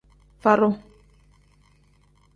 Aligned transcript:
Fadu. 0.43 0.69